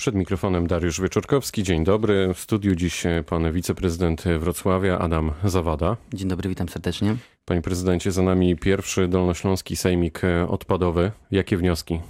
[0.00, 1.62] Przed mikrofonem Dariusz Wieczorkowski.
[1.62, 2.34] Dzień dobry.
[2.34, 5.96] W studiu dziś pan wiceprezydent Wrocławia Adam Zawada.
[6.12, 7.16] Dzień dobry, witam serdecznie.
[7.44, 11.10] Panie prezydencie, za nami pierwszy dolnośląski sejmik odpadowy.
[11.30, 12.00] Jakie wnioski?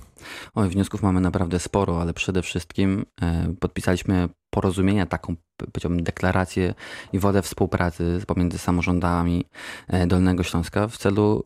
[0.55, 5.37] Oj, wniosków mamy naprawdę sporo, ale przede wszystkim e, podpisaliśmy porozumienia, taką
[5.73, 6.75] powiedziałbym deklarację
[7.13, 9.45] i wodę współpracy pomiędzy samorządami
[9.89, 11.45] e, Dolnego Śląska w celu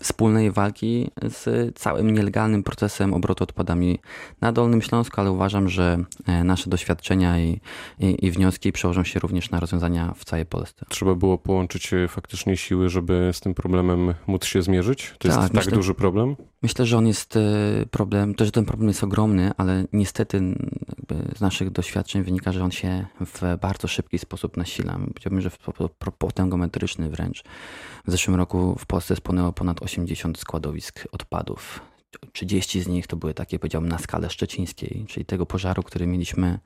[0.00, 3.98] wspólnej walki z całym nielegalnym procesem obrotu odpadami
[4.40, 7.60] na Dolnym Śląsku, ale uważam, że e, nasze doświadczenia i,
[7.98, 10.86] i, i wnioski przełożą się również na rozwiązania w całej Polsce.
[10.88, 15.14] Trzeba było połączyć faktycznie siły, żeby z tym problemem móc się zmierzyć?
[15.18, 16.36] To tak, jest tak myślę, duży problem?
[16.62, 17.13] Myślę, że on jest
[17.90, 20.40] problem, to, że ten problem jest ogromny, ale niestety
[21.36, 24.98] z naszych doświadczeń wynika, że on się w bardzo szybki sposób nasila.
[24.98, 25.50] Powiedziałbym, że
[26.18, 27.44] potęgometryczny wręcz.
[28.06, 31.80] W zeszłym roku w Polsce spłynęło ponad 80 składowisk odpadów.
[32.32, 36.58] 30 z nich to były takie, powiedziałbym, na skalę szczecińskiej, czyli tego pożaru, który mieliśmy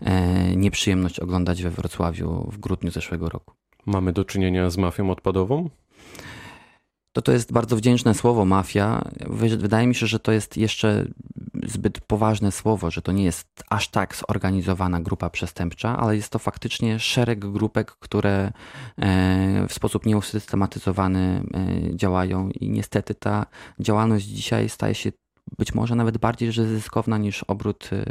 [0.00, 3.54] e, nieprzyjemność oglądać we Wrocławiu w grudniu zeszłego roku.
[3.86, 5.70] Mamy do czynienia z mafią odpadową?
[7.16, 9.04] To to jest bardzo wdzięczne słowo mafia.
[9.56, 11.06] Wydaje mi się, że to jest jeszcze
[11.66, 16.38] zbyt poważne słowo, że to nie jest aż tak zorganizowana grupa przestępcza, ale jest to
[16.38, 18.52] faktycznie szereg grupek, które
[18.98, 23.46] e, w sposób nieusystematyzowany e, działają i niestety ta
[23.80, 25.12] działalność dzisiaj staje się
[25.58, 28.04] być może nawet bardziej ryzykowna niż obrót e,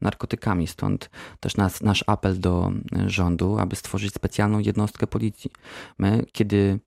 [0.00, 0.66] narkotykami.
[0.66, 2.72] Stąd też nas, nasz apel do
[3.06, 5.50] rządu, aby stworzyć specjalną jednostkę policji.
[5.98, 6.80] My, kiedy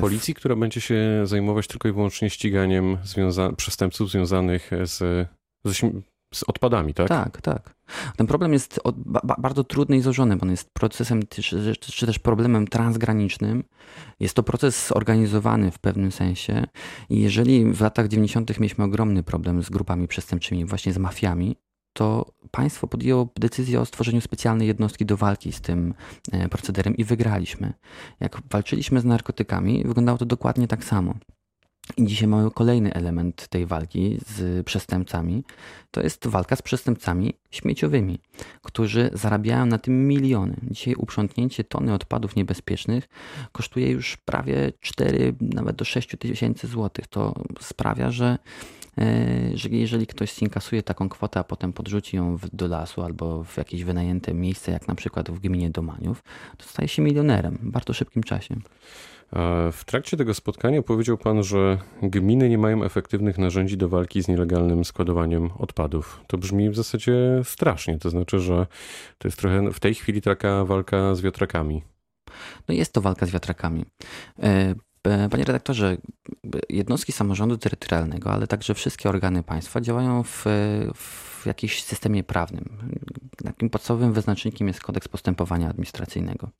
[0.00, 5.28] Policji, która będzie się zajmować tylko i wyłącznie ściganiem związa przestępców związanych z,
[5.64, 5.80] z,
[6.34, 7.08] z, odpadami, tak?
[7.08, 7.74] Tak, tak.
[8.16, 12.06] Ten problem jest od, ba, bardzo trudny i złożony, bo on jest procesem, czy, czy
[12.06, 13.64] też problemem transgranicznym.
[14.20, 16.66] Jest to proces zorganizowany w pewnym sensie
[17.10, 18.60] i jeżeli w latach 90.
[18.60, 21.56] mieliśmy ogromny problem z grupami przestępczymi, właśnie z mafiami,
[21.94, 25.94] to państwo podjęło decyzję o stworzeniu specjalnej jednostki do walki z tym
[26.32, 27.72] e, procederem i wygraliśmy.
[28.20, 31.14] Jak walczyliśmy z narkotykami, wyglądało to dokładnie tak samo.
[31.96, 35.44] I dzisiaj mamy kolejny element tej walki z przestępcami.
[35.90, 38.18] To jest walka z przestępcami śmieciowymi,
[38.62, 40.56] którzy zarabiają na tym miliony.
[40.70, 43.08] Dzisiaj uprzątnięcie tony odpadów niebezpiecznych
[43.52, 47.06] kosztuje już prawie 4, nawet do 6 tysięcy złotych.
[47.06, 48.38] To sprawia, że
[49.54, 53.84] że jeżeli ktoś zinkasuje taką kwotę, a potem podrzuci ją do lasu albo w jakieś
[53.84, 56.22] wynajęte miejsce, jak na przykład w gminie Domaniów,
[56.56, 58.56] to staje się milionerem w bardzo szybkim czasie.
[59.72, 64.28] W trakcie tego spotkania powiedział Pan, że gminy nie mają efektywnych narzędzi do walki z
[64.28, 66.20] nielegalnym składowaniem odpadów.
[66.26, 67.98] To brzmi w zasadzie strasznie.
[67.98, 68.66] To znaczy, że
[69.18, 71.82] to jest trochę w tej chwili taka walka z wiatrakami.
[72.68, 73.84] No jest to walka z wiatrakami.
[75.04, 75.96] E, panie redaktorze,
[76.68, 80.44] jednostki samorządu terytorialnego, ale także wszystkie organy państwa działają w,
[80.94, 82.78] w jakimś systemie prawnym.
[83.44, 86.50] Takim podstawowym wyznacznikiem jest kodeks postępowania administracyjnego.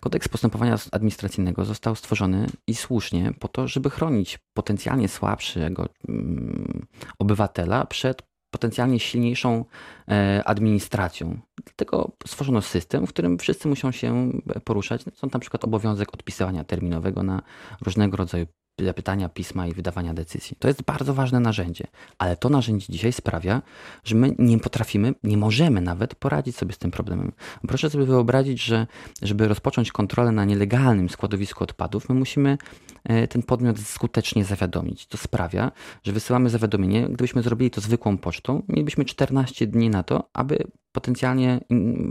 [0.00, 6.86] Kodeks postępowania administracyjnego został stworzony i słusznie po to, żeby chronić potencjalnie słabszego mm,
[7.18, 9.64] obywatela przed potencjalnie silniejszą
[10.08, 11.38] e, administracją.
[11.64, 14.32] Dlatego stworzono system, w którym wszyscy muszą się
[14.64, 15.02] poruszać.
[15.14, 17.42] Są na przykład obowiązek odpisywania terminowego na
[17.84, 18.46] różnego rodzaju
[18.80, 20.56] zapytania, pisma i wydawania decyzji.
[20.58, 21.86] To jest bardzo ważne narzędzie,
[22.18, 23.62] ale to narzędzie dzisiaj sprawia,
[24.04, 27.32] że my nie potrafimy, nie możemy nawet poradzić sobie z tym problemem.
[27.68, 28.86] Proszę sobie wyobrazić, że
[29.22, 32.58] żeby rozpocząć kontrolę na nielegalnym składowisku odpadów, my musimy
[33.04, 35.06] e, ten podmiot skutecznie zawiadomić.
[35.06, 35.72] To sprawia,
[36.02, 37.02] że wysyłamy zawiadomienie.
[37.02, 40.58] Gdybyśmy zrobili to zwykłą pocztą, mielibyśmy 14 dni na to, aby
[40.92, 41.60] potencjalnie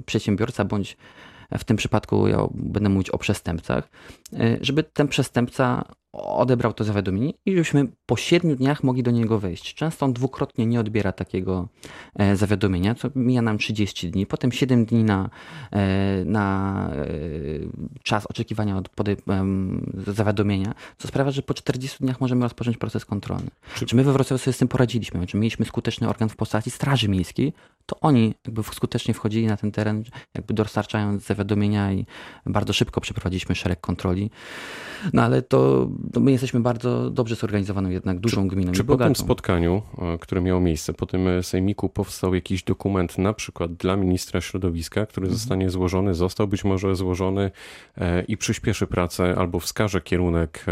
[0.06, 0.98] przedsiębiorca bądź
[1.58, 3.90] w tym przypadku ja będę mówić o przestępcach,
[4.34, 5.84] e, żeby ten przestępca
[6.14, 9.74] odebrał to zawiadomienie i żebyśmy po siedmiu dniach mogli do niego wejść.
[9.76, 11.68] Często on dwukrotnie nie odbiera takiego
[12.16, 15.30] e, zawiadomienia, co mija nam 30 dni, potem 7 dni na,
[15.72, 17.06] e, na e,
[18.04, 18.90] czas oczekiwania od
[20.08, 23.50] zawiadomienia, co sprawia, że po 40 dniach możemy rozpocząć proces kontrolny.
[23.76, 25.28] Czy, czy my we Wrocławiu sobie z tym poradziliśmy?
[25.28, 27.54] Czy mieliśmy skuteczny organ w postaci Straży Miejskiej,
[27.92, 30.04] to oni jakby skutecznie wchodzili na ten teren,
[30.36, 32.06] jakby dostarczając zawiadomienia i
[32.46, 34.32] bardzo szybko przeprowadziliśmy szereg kontroli.
[35.14, 38.72] No ale to no my jesteśmy bardzo dobrze zorganizowaną jednak dużą czy, gminą.
[38.72, 43.18] Czy po tym spotkaniu, e, które miało miejsce, po tym e, sejmiku powstał jakiś dokument
[43.18, 45.40] na przykład dla ministra środowiska, który mhm.
[45.40, 47.52] zostanie złożony, został być może złożony
[47.98, 50.66] e, i przyspieszy pracę albo wskaże kierunek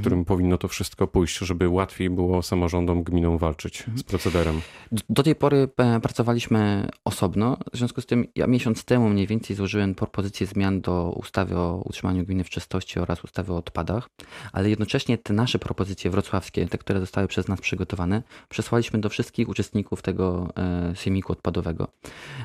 [0.00, 0.24] którym mhm.
[0.24, 3.98] powinno to wszystko pójść, żeby łatwiej było samorządom, gminom walczyć mhm.
[3.98, 4.60] z procederem?
[5.08, 7.56] Do tej pory e, pracowaliśmy osobno.
[7.72, 11.82] W związku z tym ja miesiąc temu mniej więcej złożyłem propozycję zmian do ustawy o
[11.84, 14.08] utrzymaniu gminy w czystości oraz ustawy o odpadach,
[14.52, 19.48] ale jednocześnie te nasze propozycje wrocławskie, te, które zostały przez nas przygotowane, przesłaliśmy do wszystkich
[19.48, 21.88] uczestników tego e, sejmiku odpadowego.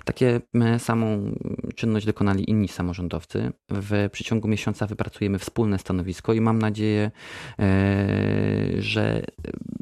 [0.05, 0.41] Takie
[0.77, 1.35] samą
[1.75, 3.51] czynność dokonali inni samorządowcy.
[3.69, 7.11] W przeciągu miesiąca wypracujemy wspólne stanowisko i mam nadzieję,
[8.79, 9.23] że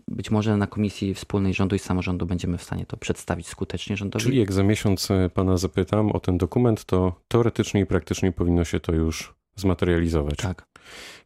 [0.07, 4.25] być może na Komisji Wspólnej Rządu i Samorządu będziemy w stanie to przedstawić skutecznie rządowi.
[4.25, 8.63] Czyli jak za miesiąc e, pana zapytam o ten dokument, to teoretycznie i praktycznie powinno
[8.63, 10.38] się to już zmaterializować.
[10.38, 10.68] Tak.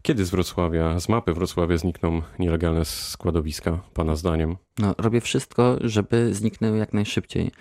[0.02, 4.58] Kiedy z Wrocławia, z mapy Wrocławia znikną nielegalne składowiska, pana zdaniem?
[4.80, 7.52] No, robię wszystko, żeby zniknęły jak najszybciej.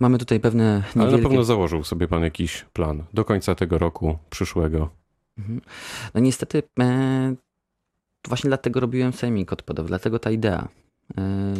[0.00, 0.74] Mamy tutaj pewne.
[0.74, 1.00] Niewielkie...
[1.00, 4.90] Ale na pewno założył sobie pan jakiś plan do końca tego roku, przyszłego.
[5.38, 5.60] Mhm.
[6.14, 7.34] No niestety, e,
[8.28, 10.68] właśnie dlatego robiłem sejmik odpadowy, dlatego ta idea.
[11.18, 11.54] E,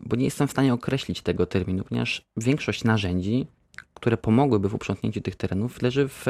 [0.00, 3.46] bo nie jestem w stanie określić tego terminu, ponieważ większość narzędzi
[4.02, 6.26] które pomogłyby w uprzątnięciu tych terenów, leży w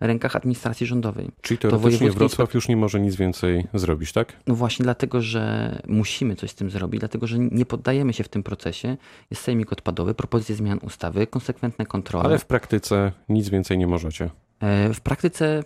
[0.00, 1.30] rękach administracji rządowej.
[1.40, 4.32] Czyli teoretycznie to Wrocław już nie może nic więcej zrobić, tak?
[4.46, 8.28] No właśnie dlatego, że musimy coś z tym zrobić, dlatego, że nie poddajemy się w
[8.28, 8.96] tym procesie.
[9.30, 12.24] Jest sejmik odpadowy, propozycje zmian ustawy, konsekwentne kontrole.
[12.24, 14.30] Ale w praktyce nic więcej nie możecie.
[14.60, 15.62] E, w praktyce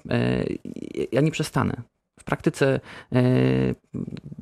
[1.13, 1.83] ja nie przestanę.
[2.29, 2.81] Praktyce
[3.13, 3.21] e,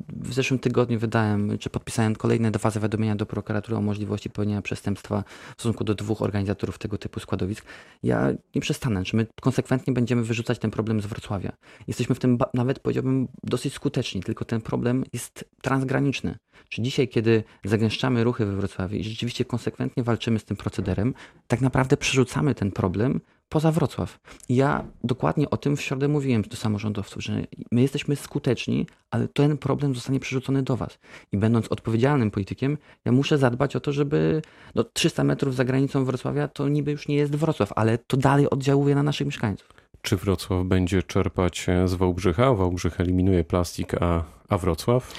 [0.09, 5.23] w zeszłym tygodniu wydałem, czy podpisałem kolejne dwa zawiadomienia do prokuratury o możliwości popełnienia przestępstwa
[5.57, 7.65] w stosunku do dwóch organizatorów tego typu składowisk.
[8.03, 11.51] Ja nie przestanę, czy my konsekwentnie będziemy wyrzucać ten problem z Wrocławia.
[11.87, 16.37] Jesteśmy w tym nawet powiedziałbym dosyć skuteczni, tylko ten problem jest transgraniczny.
[16.69, 21.13] Czy dzisiaj, kiedy zagęszczamy ruchy we Wrocławiu i rzeczywiście konsekwentnie walczymy z tym procederem,
[21.47, 24.19] tak naprawdę przerzucamy ten problem poza Wrocław.
[24.49, 27.41] Ja dokładnie o tym w środę mówiłem do samorządowców, że
[27.71, 30.99] my jesteśmy skuteczni, ale ten problem zostanie przerzucony do was.
[31.31, 34.41] I będąc odpowiedzialnym politykiem, ja muszę zadbać o to, żeby
[34.75, 38.49] no, 300 metrów za granicą Wrocławia to niby już nie jest Wrocław, ale to dalej
[38.49, 39.69] oddziałuje na naszych mieszkańców.
[40.01, 42.53] Czy Wrocław będzie czerpać z Wałbrzycha?
[42.53, 45.13] Wałbrzych eliminuje plastik, a, a Wrocław?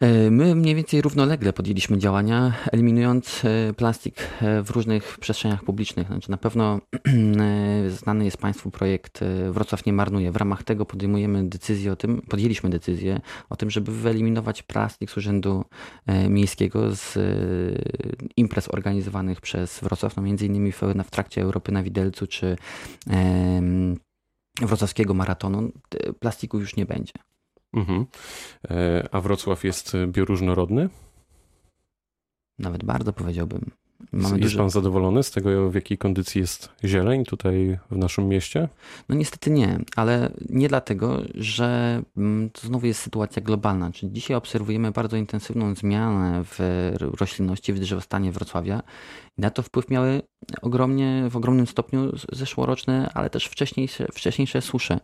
[0.00, 6.06] E, my mniej więcej równolegle podjęliśmy działania, eliminując e, plastik e, w różnych przestrzeniach publicznych.
[6.06, 6.80] Znaczy na pewno
[8.00, 9.20] znany jest Państwu projekt
[9.50, 10.32] Wrocław nie marnuje.
[10.32, 13.20] W ramach tego podejmujemy decyzję o tym, podjęliśmy decyzję
[13.50, 15.64] o tym, żeby wyeliminować plastik z Urzędu
[16.28, 17.18] Miejskiego z
[18.36, 22.56] imprez organizowanych przez Wrocław, no między innymi w, w trakcie Europy na Widelcu czy
[24.60, 25.72] wrocławskiego maratonu.
[26.20, 27.12] Plastiku już nie będzie.
[27.72, 28.06] Mhm.
[28.70, 30.88] E, a Wrocław jest bioróżnorodny?
[32.58, 33.70] Nawet bardzo powiedziałbym.
[34.12, 34.58] Mamy jest dużo...
[34.58, 38.68] pan zadowolony z tego, w jakiej kondycji jest zieleń tutaj w naszym mieście?
[39.08, 43.92] No niestety nie, ale nie dlatego, że mm, to znowu jest sytuacja globalna.
[43.92, 46.58] Czyli dzisiaj obserwujemy bardzo intensywną zmianę w
[47.20, 48.82] roślinności, w drzewostanie Wrocławia
[49.38, 50.22] i na to wpływ miały
[50.62, 55.00] ogromnie, w ogromnym stopniu zeszłoroczne, ale też wcześniejsze, wcześniejsze susze.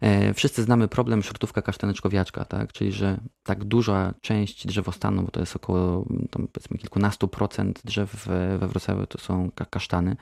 [0.00, 2.72] E, wszyscy znamy problem szrotówka kasztaneczkowiaczka, tak?
[2.72, 8.26] czyli że tak duża część drzewostanu, bo to jest około tam powiedzmy kilkunastu procent drzew
[8.58, 10.16] we Wrocławiu to są kasztany,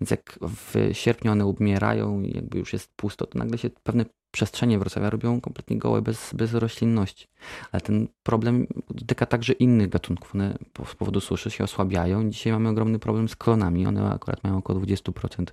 [0.00, 4.04] więc jak w sierpniu one umierają i jakby już jest pusto, to nagle się pewne
[4.34, 7.26] przestrzenie Wrocławia robią kompletnie gołe, bez, bez roślinności.
[7.72, 10.34] Ale ten problem dotyka także innych gatunków.
[10.34, 12.30] One z powodu suszy się osłabiają.
[12.30, 13.86] Dzisiaj mamy ogromny problem z klonami.
[13.86, 15.44] One akurat mają około 20%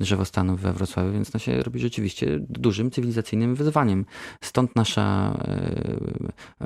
[0.00, 4.04] drzewostanów we Wrocławiu, więc to się robi rzeczywiście dużym cywilizacyjnym wyzwaniem.
[4.40, 5.38] Stąd nasza
[6.60, 6.61] e,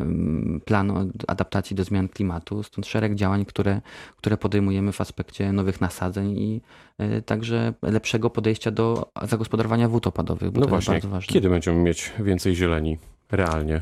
[0.66, 3.80] plan adaptacji do zmian klimatu, stąd szereg działań, które,
[4.16, 6.60] które podejmujemy w aspekcie nowych nasadzeń i
[6.98, 11.32] e, także lepszego podejścia do zagospodarowania wód opadowych, bo no to właśnie, jest bardzo ważne.
[11.32, 12.98] Kiedy będziemy mieć więcej zieleni
[13.30, 13.80] realnie?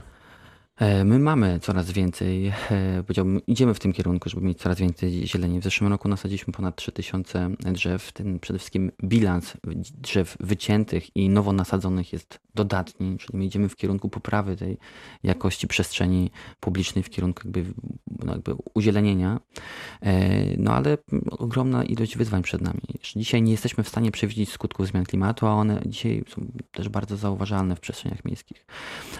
[0.77, 5.27] E, my mamy coraz więcej, e, powiedziałbym, idziemy w tym kierunku, żeby mieć coraz więcej
[5.27, 5.61] zieleni.
[5.61, 8.13] W zeszłym roku nasadziliśmy ponad 3000 drzew.
[8.13, 9.57] Ten przede wszystkim bilans
[10.01, 14.79] drzew wyciętych i nowo nasadzonych jest dodatni, czyli my idziemy w kierunku poprawy tej
[15.23, 16.31] jakości przestrzeni
[16.61, 17.65] publicznej, w kierunku jakby,
[18.25, 19.41] no jakby uzielenienia.
[20.03, 20.99] E, no ale
[21.31, 22.81] ogromna ilość wyzwań przed nami.
[23.17, 27.17] Dzisiaj nie jesteśmy w stanie przewidzieć skutków zmian klimatu, a one dzisiaj są też bardzo
[27.17, 28.67] zauważalne w przestrzeniach miejskich.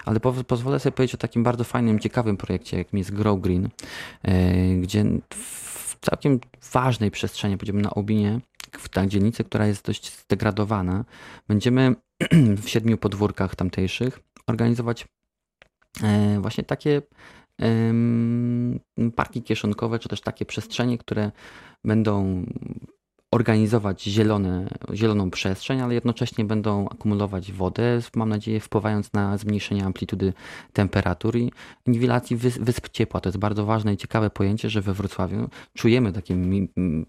[0.05, 3.69] Ale pozwolę sobie powiedzieć o takim bardzo fajnym, ciekawym projekcie, jakim jest Grow Green,
[4.23, 6.41] e, gdzie w całkiem
[6.73, 8.41] ważnej przestrzeni, powiedziałbym na Obinie,
[8.79, 11.05] w tej dzielnicy, która jest dość zdegradowana,
[11.49, 11.95] będziemy
[12.63, 15.07] w siedmiu podwórkach tamtejszych organizować
[16.03, 17.03] e, właśnie takie
[19.17, 21.33] parki kieszonkowe, czy też takie przestrzenie, które
[21.85, 22.47] będą
[23.35, 30.33] organizować zielone, zieloną przestrzeń, ale jednocześnie będą akumulować wodę, mam nadzieję wpływając na zmniejszenie amplitudy
[30.73, 31.53] temperatur i
[31.87, 33.21] niwilacji wysp ciepła.
[33.21, 36.37] To jest bardzo ważne i ciekawe pojęcie, że we Wrocławiu czujemy takie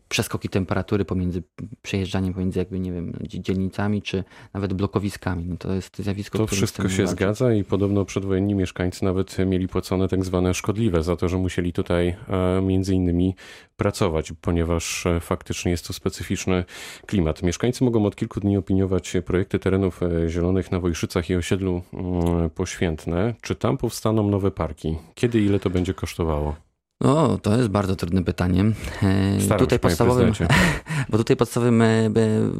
[0.09, 1.43] przeskoki temperatury pomiędzy
[1.81, 5.45] przejeżdżaniem pomiędzy jakby, nie wiem, dzielnicami czy nawet blokowiskami.
[5.45, 10.07] No to jest zjawisko, To wszystko się zgadza i podobno przedwojenni mieszkańcy nawet mieli płacone
[10.07, 13.35] tak zwane szkodliwe za to, że musieli tutaj e, między innymi
[13.77, 16.63] pracować, ponieważ e, faktycznie jest to specyficzny
[17.05, 17.43] klimat.
[17.43, 22.49] Mieszkańcy mogą od kilku dni opiniować projekty terenów e, zielonych na Wojszycach i osiedlu mm,
[22.49, 23.33] Poświętne.
[23.41, 24.97] Czy tam powstaną nowe parki?
[25.15, 26.55] Kiedy ile to będzie kosztowało?
[26.99, 28.65] O, to jest bardzo trudne pytanie.
[29.03, 30.33] E, Staram tutaj podstawowym,
[31.09, 32.09] bo tutaj podstawowym e,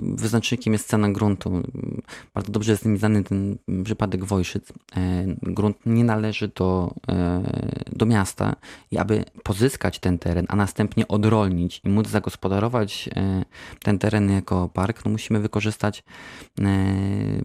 [0.02, 1.62] wyznacznikiem jest cena gruntu.
[2.34, 4.70] Bardzo dobrze jest nim znany ten przypadek Wojszyc.
[4.96, 6.94] E, grunt nie należy do,
[7.92, 8.56] do miasta
[8.92, 13.10] i aby pozyskać ten teren, a następnie odrolnić i móc zagospodarować
[13.84, 16.04] ten teren jako park, no musimy wykorzystać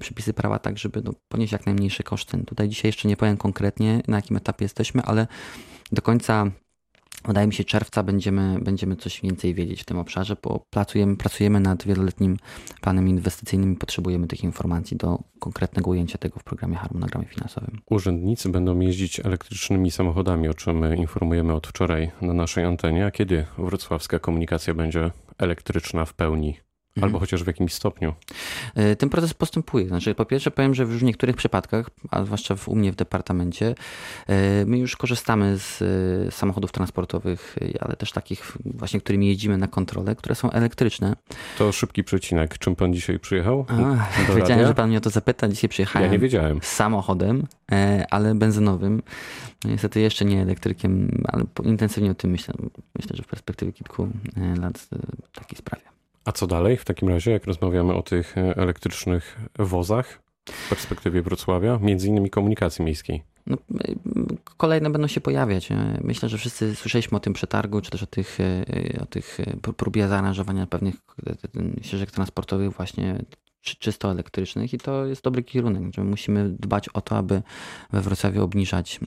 [0.00, 2.44] przepisy prawa tak, żeby no, ponieść jak najmniejsze koszty.
[2.44, 5.26] Tutaj dzisiaj jeszcze nie powiem konkretnie, na jakim etapie jesteśmy, ale
[5.92, 6.50] do końca
[7.25, 11.61] Wydaje mi się, czerwca będziemy, będziemy coś więcej wiedzieć w tym obszarze, bo pracujemy, pracujemy
[11.61, 12.37] nad wieloletnim
[12.81, 17.81] planem inwestycyjnym i potrzebujemy tych informacji do konkretnego ujęcia tego w programie harmonogramie finansowym.
[17.91, 23.07] Urzędnicy będą jeździć elektrycznymi samochodami, o czym informujemy od wczoraj na naszej antenie.
[23.07, 26.57] A kiedy wrocławska komunikacja będzie elektryczna w pełni?
[26.97, 27.04] Mhm.
[27.04, 28.14] Albo chociaż w jakimś stopniu.
[28.75, 29.88] E, ten proces postępuje.
[29.88, 32.97] Znaczy, po pierwsze powiem, że już w niektórych przypadkach, a zwłaszcza w, u mnie w
[32.97, 33.75] departamencie,
[34.26, 39.68] e, my już korzystamy z e, samochodów transportowych, ale też takich właśnie, którymi jeździmy na
[39.68, 41.16] kontrolę, które są elektryczne.
[41.59, 42.59] To szybki przecinek.
[42.59, 43.66] Czym pan dzisiaj przyjechał?
[43.68, 45.49] A, wiedziałem, że pan mnie o to zapyta.
[45.49, 46.61] Dzisiaj przyjechałem ja nie wiedziałem.
[46.62, 47.47] samochodem,
[48.11, 49.02] ale benzynowym.
[49.64, 52.54] No, niestety jeszcze nie elektrykiem, ale intensywnie o tym myślę.
[52.99, 54.09] Myślę, że w perspektywie kilku
[54.61, 54.78] lat
[55.32, 56.00] w takiej sprawie.
[56.25, 61.23] A co dalej w takim razie, jak rozmawiamy o tych e, elektrycznych wozach w perspektywie
[61.23, 63.23] Wrocławia, między innymi komunikacji miejskiej?
[63.47, 63.95] No, e,
[64.57, 65.73] kolejne będą się pojawiać.
[65.73, 68.39] E, myślę, że wszyscy słyszeliśmy o tym przetargu, czy też o tych,
[69.03, 69.39] o tych
[69.77, 70.95] próbie zaaranżowania pewnych
[71.83, 73.25] ścieżek transportowych właśnie
[73.62, 77.43] czysto elektrycznych i to jest dobry kierunek, że musimy dbać o to, aby
[77.93, 79.00] we Wrocławiu obniżać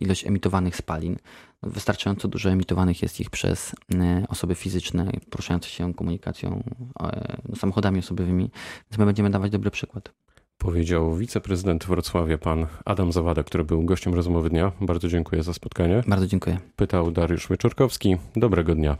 [0.00, 1.16] ilość emitowanych spalin.
[1.62, 6.62] Wystarczająco dużo emitowanych jest ich przez e, osoby fizyczne poruszające się komunikacją,
[7.02, 8.50] e, no, samochodami osobowymi,
[8.90, 10.12] więc my będziemy dawać dobry przykład.
[10.58, 14.72] Powiedział wiceprezydent Wrocławia, pan Adam Zawada, który był gościem rozmowy dnia.
[14.80, 16.02] Bardzo dziękuję za spotkanie.
[16.06, 16.58] Bardzo dziękuję.
[16.76, 18.16] Pytał Dariusz Wieczorkowski.
[18.36, 18.96] Dobrego dnia.